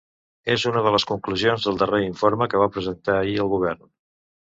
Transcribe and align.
És 0.53 0.63
una 0.71 0.81
de 0.87 0.93
les 0.95 1.05
conclusions 1.11 1.69
del 1.69 1.79
darrer 1.83 2.01
informe 2.07 2.51
que 2.55 2.65
va 2.65 2.73
presentar 2.81 3.19
ahir 3.23 3.41
al 3.47 3.57
govern. 3.57 3.91